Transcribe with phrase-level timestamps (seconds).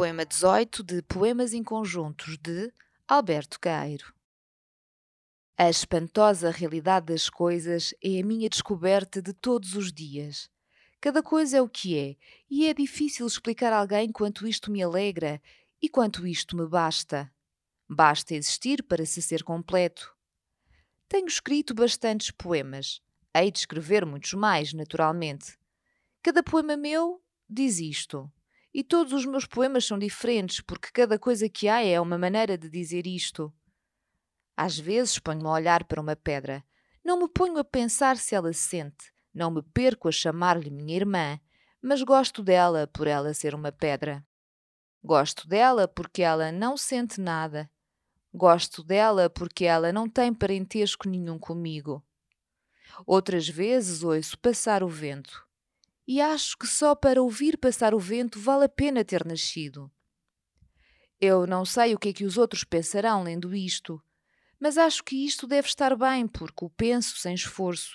[0.00, 2.72] Poema 18 de Poemas em Conjuntos de
[3.06, 4.14] Alberto Caeiro.
[5.58, 10.48] A espantosa realidade das coisas é a minha descoberta de todos os dias.
[11.02, 12.16] Cada coisa é o que é,
[12.50, 15.38] e é difícil explicar a alguém quanto isto me alegra
[15.82, 17.30] e quanto isto me basta.
[17.86, 20.16] Basta existir para se ser completo.
[21.10, 23.02] Tenho escrito bastantes poemas.
[23.36, 25.58] Hei de escrever muitos mais, naturalmente.
[26.22, 28.32] Cada poema meu diz isto.
[28.72, 32.56] E todos os meus poemas são diferentes, porque cada coisa que há é uma maneira
[32.56, 33.52] de dizer isto.
[34.56, 36.64] Às vezes ponho-me a olhar para uma pedra.
[37.04, 39.12] Não me ponho a pensar se ela sente.
[39.34, 41.40] Não me perco a chamar-lhe minha irmã,
[41.82, 44.24] mas gosto dela por ela ser uma pedra.
[45.02, 47.68] Gosto dela porque ela não sente nada.
[48.32, 52.04] Gosto dela porque ela não tem parentesco nenhum comigo.
[53.04, 55.49] Outras vezes ouço passar o vento
[56.12, 59.88] e acho que só para ouvir passar o vento vale a pena ter nascido.
[61.20, 64.02] Eu não sei o que é que os outros pensarão lendo isto,
[64.58, 67.92] mas acho que isto deve estar bem porque o penso sem esforço,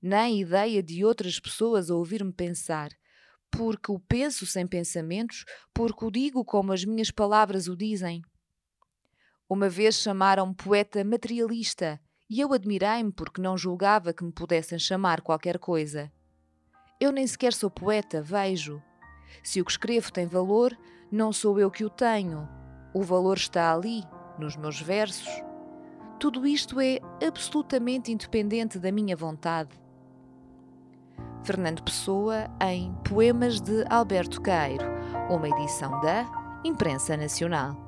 [0.00, 2.90] nem ideia de outras pessoas a ouvir-me pensar,
[3.50, 8.22] porque o penso sem pensamentos, porque o digo como as minhas palavras o dizem.
[9.48, 12.00] Uma vez chamaram-me poeta materialista
[12.30, 16.08] e eu admirei-me porque não julgava que me pudessem chamar qualquer coisa.
[17.00, 18.82] Eu nem sequer sou poeta, vejo.
[19.42, 20.76] Se o que escrevo tem valor,
[21.12, 22.48] não sou eu que o tenho.
[22.92, 24.02] O valor está ali,
[24.36, 25.28] nos meus versos.
[26.18, 29.70] Tudo isto é absolutamente independente da minha vontade.
[31.44, 34.84] Fernando Pessoa em Poemas de Alberto Caeiro,
[35.30, 36.26] uma edição da
[36.64, 37.87] Imprensa Nacional.